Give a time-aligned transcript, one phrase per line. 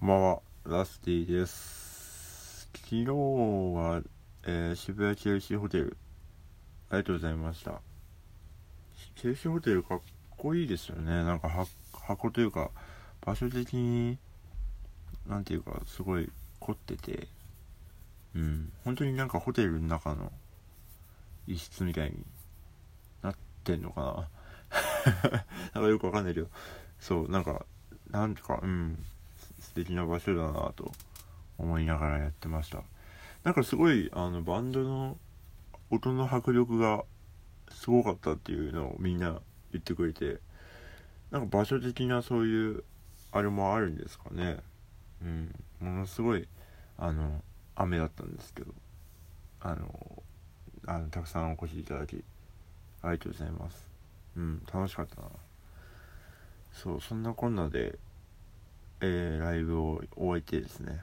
[0.00, 2.68] こんばんは、ラスティです。
[2.74, 4.02] 昨日は、
[4.42, 5.96] えー渋谷チェルシーホテル、
[6.90, 7.80] ありがとうございました。
[9.16, 10.00] チェルシーホテルかっ
[10.36, 11.10] こいいですよね。
[11.24, 11.48] なんか
[11.90, 12.70] 箱というか、
[13.24, 14.18] 場所的に、
[15.26, 16.30] なんていうか、すごい
[16.60, 17.28] 凝ってて、
[18.34, 20.30] うん、本当になんかホテルの中の
[21.46, 22.26] 一室みたいに
[23.22, 25.44] なってんのかな。
[25.72, 26.48] なんかよくわかんないけど、
[27.00, 27.64] そう、なんか、
[28.10, 29.02] なんとか、うん、
[29.64, 30.92] 素敵な場所だなと
[31.58, 32.82] 思いながらやってました。
[33.42, 35.16] なんかすごいあのバンドの
[35.90, 37.04] 音の迫力が
[37.70, 39.40] すごかったっていうのをみんな
[39.72, 40.38] 言ってくれて
[41.30, 42.84] なんか場所的なそういう
[43.32, 44.58] あれもあるんですかね。
[45.22, 45.54] うん。
[45.80, 46.46] ものすごい
[46.96, 47.42] あの
[47.74, 48.72] 雨だったんですけど
[49.60, 50.22] あの
[50.86, 52.22] あのたくさんお越しいただき
[53.02, 53.88] ありがとうございます。
[54.36, 55.28] うん楽しかったな。
[56.72, 57.98] そうそんなこんなで
[59.04, 61.02] えーライブを終えてですね。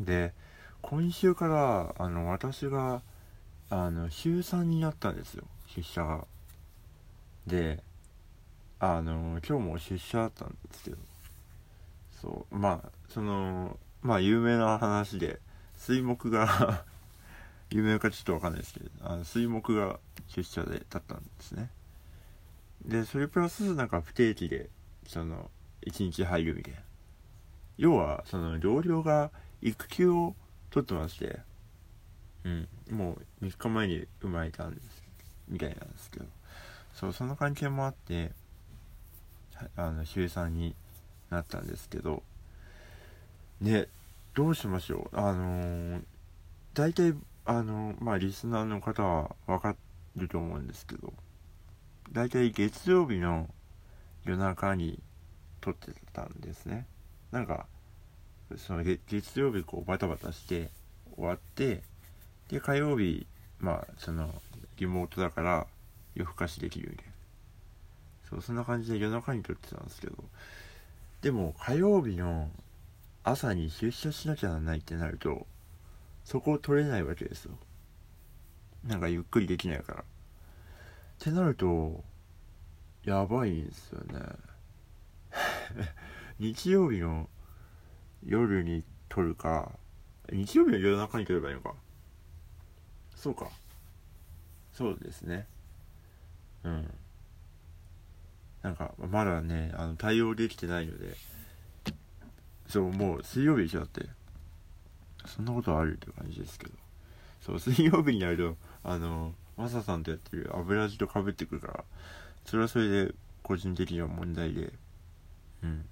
[0.00, 0.32] で
[0.80, 3.02] 今週からあの私が
[3.70, 5.44] あの週3になったんですよ。
[5.66, 6.26] 出社が。
[7.46, 7.82] で
[8.78, 10.96] あの今日も出社だったんですけど
[12.20, 15.40] そうまあそのまあ有名な話で
[15.76, 16.84] 水木が
[17.70, 19.98] 有名かちょっとわかんないですけどあの水木が
[20.28, 21.70] 出社でだったんですね。
[22.84, 24.68] でそれプラスなんか不定期で
[25.06, 25.50] その
[25.86, 26.80] 1日入るみたいな。
[27.78, 29.30] 要はその同僚が
[29.60, 30.34] 育休を
[30.70, 31.40] 取ってまして
[32.44, 35.02] うんもう3日前に生まれたんです
[35.48, 36.26] みたいなんですけど。
[36.94, 38.32] そうその関係もあって
[39.76, 40.74] あの週3に
[41.30, 42.22] なったんですけど。
[43.60, 43.86] ね
[44.34, 45.16] どうしましょう？
[45.16, 46.02] あのー、
[46.74, 49.76] 大体あのまあリスナーの方は分か
[50.16, 51.12] ると思うんですけど。
[52.10, 53.48] 大体月曜日の
[54.24, 55.00] 夜中に
[55.62, 56.86] 撮ってたんですね。
[57.30, 57.66] なんか
[58.58, 60.68] その月曜日こうバタバタして
[61.16, 61.82] 終わって
[62.48, 63.26] で火曜日
[63.58, 64.28] まあその
[64.76, 65.66] リモートだから
[66.14, 67.12] 夜更かしできるみたいな。
[68.28, 70.16] そうそんな感じで夜中に撮ってたんですけど。
[71.22, 72.50] でも火曜日の
[73.22, 75.46] 朝に出社しなきゃならないってなると
[76.24, 77.52] そこを取れないわけですよ。
[78.84, 80.00] なんかゆっくりできないから。
[80.00, 80.04] っ
[81.20, 82.02] てなると
[83.04, 84.20] やばいんですよね。
[86.38, 87.28] 日曜日の
[88.24, 89.72] 夜に撮るか
[90.30, 91.74] 日曜日の夜中に撮ればいいのか。
[93.14, 93.50] そうか。
[94.72, 95.46] そうですね。
[96.64, 96.94] うん。
[98.62, 101.14] なんかまだねあの対応できてないので。
[102.68, 104.08] そうもう水曜日でしょだって。
[105.26, 106.74] そんなことあるって感じですけど。
[107.40, 111.84] そう水曜日になるとあのマサさんとやってる油地とかぶってくるから
[112.46, 114.72] それはそれで個人的には問題で。
[115.62, 115.84] うん。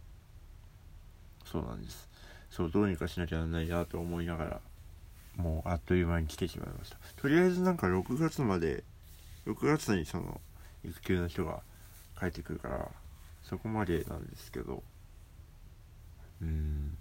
[1.45, 2.09] そうなんです。
[2.51, 4.61] そうどうにかしなきゃならないなと思いながら
[5.37, 6.97] もうあっという間に来てしまいました。
[7.17, 8.85] とりあえずなんか6月まで
[9.47, 10.41] 6月にその
[10.85, 11.61] 育休の人が
[12.19, 12.89] 帰ってくるから
[13.43, 14.83] そこまでなんですけど。
[16.43, 16.97] うん。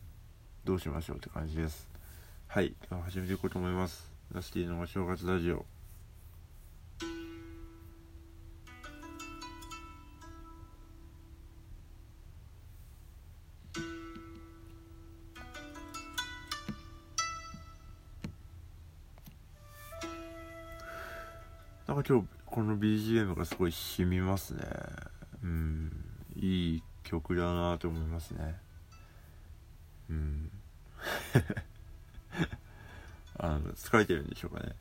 [0.66, 1.88] どうしましょうって感じです。
[2.48, 2.76] はい。
[2.90, 4.12] では始めていこうと思います。
[4.34, 5.79] ラスティのお正月ラジオ。
[22.10, 24.64] 今日この BGM がすごい染みますね。
[25.44, 25.92] うん。
[26.36, 28.56] いい曲だなと思いますね。
[30.10, 30.50] うん。
[33.38, 34.74] あの疲れてるんでしょうかね。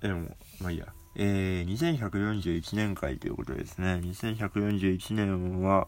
[0.00, 0.92] でもまあいいや。
[1.14, 4.00] えー、2141年会ということですね。
[4.02, 5.86] 2141年は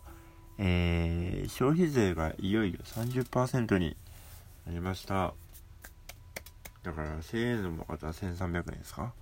[0.58, 3.96] えー、消費税がいよいよ30%に
[4.66, 5.34] なりました。
[6.84, 9.12] だから1000円の方は1300円ですか？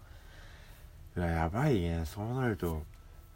[1.14, 2.02] うわやばいね。
[2.06, 2.66] そうなると。
[2.66, 2.78] だ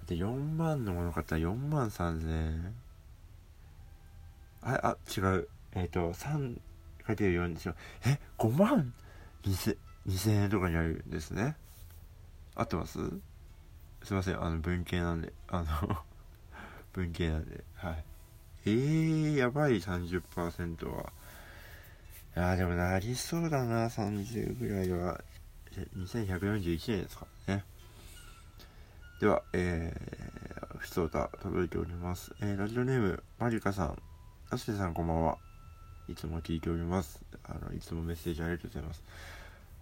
[0.04, 2.74] って4万のもの買ったら4万3000円。
[4.62, 5.48] ああ違う。
[5.74, 6.12] えっ、ー、と
[7.06, 7.74] 3×4 でしょ
[8.06, 8.92] え5万
[9.44, 9.76] ？2000,
[10.08, 11.56] 2000円とかになるんですね。
[12.54, 12.98] 合ってます？
[14.02, 14.42] すいません。
[14.42, 15.32] あの文系なんで。
[15.48, 15.98] あの
[16.94, 17.62] 文系なんで。
[17.74, 18.04] はい。
[18.64, 19.80] えー、やばい。
[19.80, 21.12] 30%は。
[22.36, 23.86] いやでもなりそうだな。
[23.86, 25.20] 30ぐらいは。
[25.96, 27.64] 2141年ですからね。
[29.18, 32.34] ではえー、ふつおた届いております。
[32.42, 33.96] えー、ラジオネームマリカさん。
[34.50, 35.38] アステさんこんばんは。
[36.06, 37.22] いつも聞いております。
[37.44, 39.02] あのいつもメッセージありがとうございます。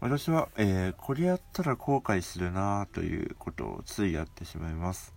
[0.00, 5.12] 私は、えー、これやったら後悔するなということをついやってしまいます。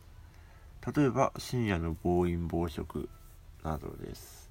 [0.96, 3.10] 例えば深夜の暴飲暴食
[3.64, 4.50] などです。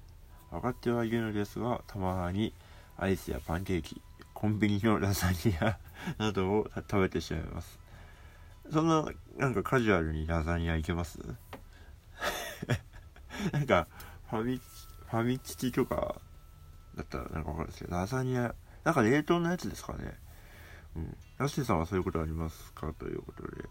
[0.49, 2.53] 分かってはいるのですがたまに
[2.95, 4.01] アイスやパンケーキ
[4.33, 5.77] コンビニのラザニア
[6.17, 7.86] などを食べてしまいます。
[8.71, 9.05] そんな
[9.37, 11.19] なんかカジュアルにラザニアいけます？
[13.53, 13.87] なんか
[14.29, 16.19] ファミファミチキとか
[16.95, 18.53] だったらなんかわかるんですけどラザニア
[18.83, 20.17] なんか冷凍のやつですかね？
[20.95, 21.17] うん。
[21.37, 22.93] ラッシさんはそういうことありますか？
[22.93, 23.63] ということで。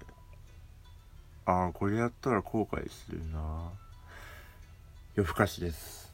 [1.47, 3.71] ああこれやったら後悔するな。
[5.15, 6.13] 夜更かしです。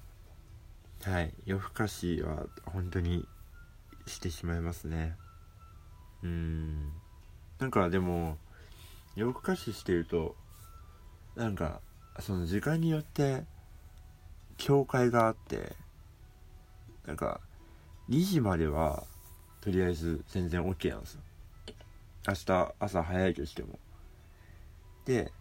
[1.05, 1.35] はい。
[1.45, 3.27] 夜更かしは本当に
[4.07, 5.17] してしまいますね。
[6.23, 6.93] うん。
[7.59, 8.39] なんかでも
[9.15, 10.35] 夜更かししてると
[11.37, 11.81] なんか
[12.21, 13.45] その時間によって
[14.57, 15.73] 境界があって
[17.07, 17.41] なんか
[18.09, 19.05] 2時までは
[19.61, 21.21] とりあえず全然 OK なんですよ。
[22.27, 23.79] 明日朝早いとしても。
[25.05, 25.33] で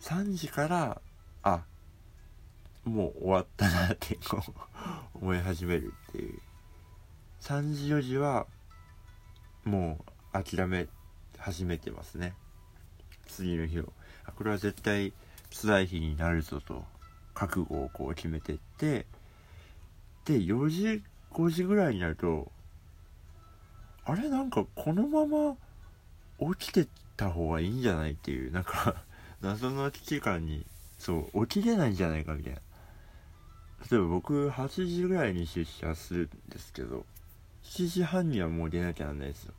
[0.00, 1.00] 3時から
[1.42, 1.62] あ
[2.84, 4.42] もう終わったなってこ
[5.14, 6.38] う思い始めるっていう。
[7.40, 8.46] 3時4時は
[9.64, 10.04] も
[10.34, 10.86] う諦め
[11.38, 12.34] 始めてますね。
[13.28, 13.92] 次の日を。
[14.24, 15.12] あこれは絶対
[15.50, 16.84] 辛い日になるぞと。
[17.34, 19.06] 覚悟をこう決めてって。
[20.24, 21.02] で4時
[21.32, 22.50] 5時ぐらいになると
[24.04, 24.28] あれ？
[24.28, 25.56] なんかこのまま
[26.54, 28.50] 起きてた方がいいんじゃないっていう。
[28.50, 28.96] なんか
[29.40, 30.66] 謎の危機感に
[30.98, 32.60] そう起きれないんじゃないかみたいな。
[33.90, 37.06] 例えば僕8時ぐらいに出社するんですけど
[37.62, 39.54] 7時半にはもう出なきゃなんないですよ。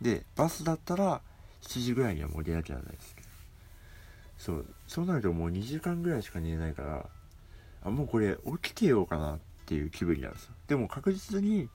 [0.00, 1.20] でバスだったら
[1.62, 3.28] 7時ぐらいにはもう出なきゃなんないですけど。
[4.38, 7.06] そうそうなるともう2時間ぐらいしか寝れないから
[7.82, 10.52] あもうこれ起きてようかなっていう気分になるんですよ。
[10.68, 11.68] でも確実に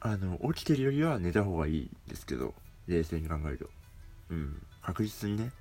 [0.00, 2.54] あの起きてるよりは寝た方がいいですけど
[2.88, 3.66] 冷静に考えると。
[4.30, 4.62] うん。
[4.82, 5.52] 確実にね。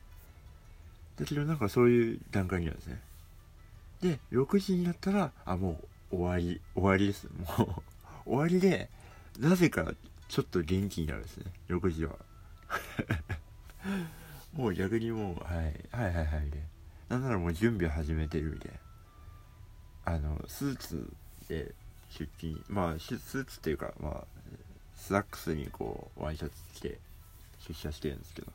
[1.17, 3.01] だけどなんかそういう段階になるんですね。
[4.01, 5.81] で6時になったらあも
[6.11, 7.27] う終わり終わりです。
[7.57, 7.83] も
[8.25, 8.89] う 終わりで
[9.37, 9.93] なぜか
[10.29, 11.51] ちょっと元気になるんですね。
[11.67, 12.15] 6時は。
[14.53, 16.63] もう逆にもう、はい、はいはいはいで。
[17.09, 20.13] なんならもう準備を始めてるみたいな。
[20.13, 21.13] あのスーツ
[21.47, 21.73] で
[22.09, 22.63] 出勤。
[22.67, 24.23] まあスーツっていうかまあ
[24.95, 26.99] スラックスにこうワイシャツ着て
[27.67, 28.51] 出社してるんですけど。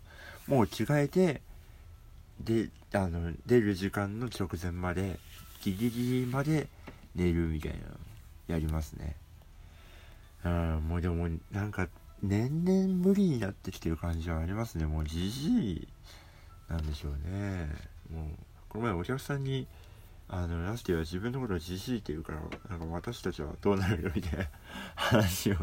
[0.46, 1.40] もう着替えて
[2.40, 5.18] であの出る時間の直前まで
[5.62, 6.68] ギリギリまで
[7.14, 7.78] 寝るみたいな
[8.54, 9.16] やりますね。
[10.44, 11.88] うんもうでもなんか
[12.28, 14.86] 年々無理になってきてる感じはありますね。
[14.86, 15.88] もうじじい
[16.68, 17.68] なんでしょうね。
[18.10, 18.28] もう
[18.68, 19.66] この前お客さんに
[20.28, 22.40] あのラスティは自分のことをじじいって言うから
[22.70, 24.48] なんか私たちはどうなるのみたいな
[24.96, 25.56] 話を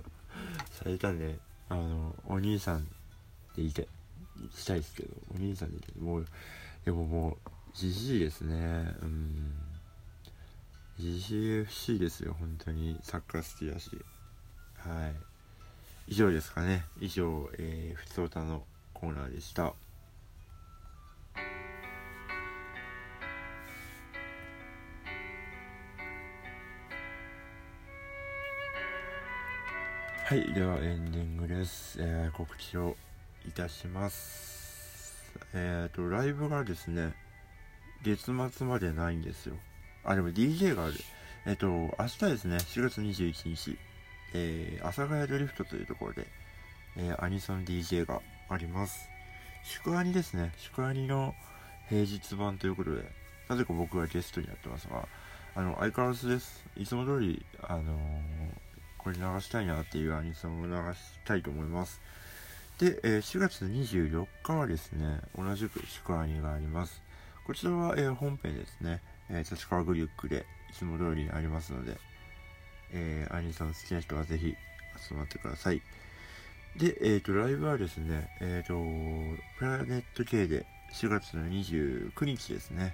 [0.69, 2.87] されたんであのお兄さんって
[3.57, 3.87] 言いたい
[4.55, 6.27] したいですけどお兄さんでもう
[6.85, 8.55] でももうじじいですね。
[9.01, 9.53] うん。
[10.99, 12.99] じじい FC ですよ本当に。
[13.01, 13.89] サッカー好きだし。
[14.77, 15.30] はい。
[16.07, 16.85] 以上ですかね。
[16.99, 18.63] 以上、えー、ふつおたの
[18.93, 19.73] コーナーでした。
[30.31, 32.95] はいではエンディングです、えー、告知を
[33.45, 35.33] いたします。
[35.53, 37.13] えっ、ー、とライブがですね
[38.01, 39.55] 月末までないんですよ。
[40.05, 40.93] あでも DJ がある。
[41.45, 42.55] えっ、ー、と明日ですね。
[42.55, 43.77] 4月21日。
[44.33, 46.27] えー、阿佐ヶ谷ドリフトというところで、
[46.97, 49.09] えー、アニソン DJ があります
[49.63, 51.33] 宿アニですね宿アニの
[51.89, 53.03] 平日版ということで
[53.49, 55.07] なぜか僕がゲストになってますが
[55.55, 58.71] あの相変わらずですいつも通りあのー
[59.03, 61.99] これ流したいなっていうアニソンを流したいと思います。
[62.77, 67.01] で、えー、4月24日はですね、同じく宿アニがあります。
[67.45, 71.97] こちらは、えー、本編ですね、えー、立川グリュックでいつも通りありますので、
[72.93, 74.55] えー、アニソン好きな人はぜひ
[75.07, 75.81] 集まってください。
[76.77, 82.93] で、えっ、ー、と、ライブはですね、えっ、ー、と、プラネット系で4月の29日ですね、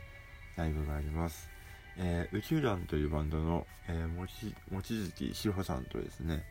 [0.56, 1.50] ライブがあります。
[1.98, 6.44] えー、宇宙団というバンドの、えー、もち望月志保さんとですね、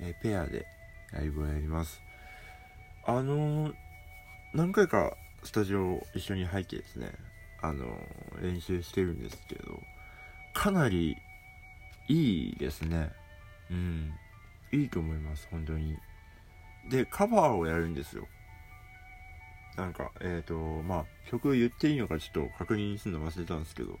[0.00, 0.66] え、ペアで
[1.12, 2.00] ライブをやります
[3.04, 3.72] あの、
[4.54, 7.10] 何回かスタジオ一緒に入ってですね
[7.62, 7.86] あの
[8.40, 9.80] 練習してるんですけど
[10.54, 11.16] かなり
[12.08, 13.10] いいですね。
[13.70, 14.12] うん。
[14.72, 15.96] いいと思います本当に。
[16.90, 18.26] でカバーをやるんですよ。
[19.76, 23.98] なんかえっ、とまあ曲言っていいのかちょっと確認するの忘れたんですけど。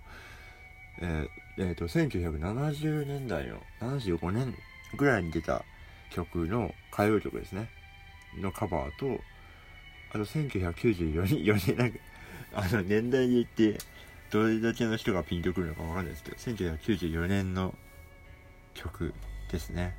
[1.00, 4.54] えー、えー、と1970年代の75年
[4.96, 5.64] ぐらいに出た
[6.10, 7.68] 曲の歌謡曲ですね。
[8.40, 9.20] のカバーと
[10.10, 11.98] あと1994年4年なんか
[12.54, 13.78] あの年代で言って
[14.30, 17.74] どれだけの人がピンとくるのかわかんないですけど1994年の
[18.74, 19.14] 曲
[19.50, 19.96] ですね。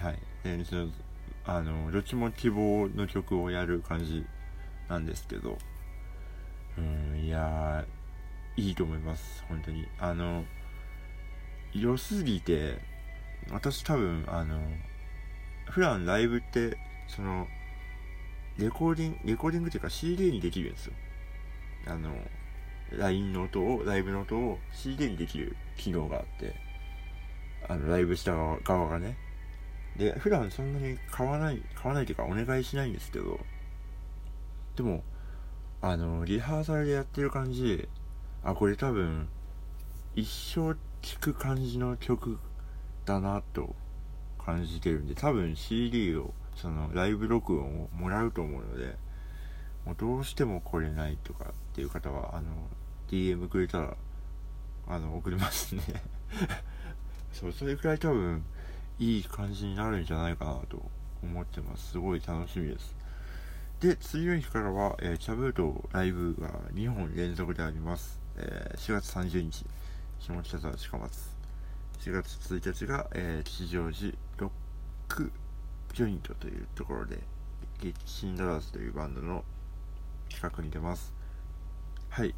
[0.00, 0.18] はい。
[0.42, 0.88] でその
[1.44, 4.24] あのどっちも希望の曲をやる感じ
[4.88, 5.58] なんですけど。
[6.78, 7.84] うんいや
[8.56, 9.44] いいと思います。
[9.48, 9.86] 本当に。
[9.98, 10.44] あの
[11.72, 12.78] 良すぎて
[13.50, 14.60] 私多分あの
[15.70, 16.76] 普段ライブって
[17.08, 17.46] その
[18.58, 20.92] レコーディングレコーディングっていうか CD にできるんですよ。
[21.86, 22.10] あの
[22.90, 26.71] LINE の音をライブの音を CD にできる機能があって。
[27.68, 28.32] あのライブした
[28.64, 29.16] 側がね。
[29.96, 33.40] で普段そんなに買わない買わないというかお願いしないんですけど。
[34.76, 35.02] でも
[35.82, 37.88] あのリハーサルでやってる感じ
[38.44, 39.28] あこれ多分
[40.14, 42.38] 一生聴く感じの曲
[43.04, 43.74] だなと
[44.38, 48.96] 感じてるんで多分 CD をそのライブ録音をもらうと思うので
[49.84, 52.48] もうどうしても来れないとかっていう方はあの
[53.08, 53.96] DM くれたら
[54.88, 55.82] あの送りますね。
[57.42, 58.44] そうそれくらい多分
[59.00, 60.80] いい感じになるんじゃないかなと
[61.24, 61.90] 思ってます。
[61.90, 62.94] すごい楽しみです。
[63.80, 69.66] で次の日からは、えー、チャブートライブが2本連続であります、えー、4月30日。
[70.20, 71.30] 下北沢近松。
[71.98, 74.50] 4月1日が、えー、吉祥寺ロッ
[75.08, 75.32] ク
[75.94, 77.18] ジョイントというところで
[77.80, 79.42] 激震ダラスというバンドの
[80.30, 81.12] 企画に出ます。
[82.08, 82.36] はい。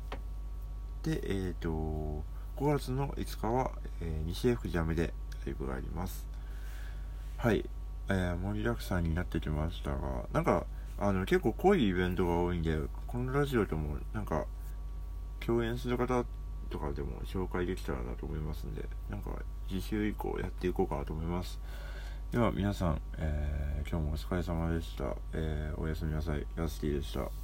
[1.03, 2.25] でえっ、ー、と
[2.57, 5.13] 5月の5日は、えー、西 F ジャムで
[5.45, 6.27] ライブがあります。
[7.37, 7.69] はい、
[8.09, 10.67] えー、盛りだくさんになってきましたがなんか
[10.99, 14.47] あの結構濃いイベントが多いんでこのラジオでもなんか
[15.41, 16.25] 共演する方
[16.71, 19.31] とかでも紹介できたらなと思いますんでなんか
[19.69, 21.61] 次週以降やっていこうかなと思います。
[22.31, 26.47] では皆さん、えー、今日もお疲れ様でした、えー、おやすみなさい。
[26.57, 27.44] ヤスティでした。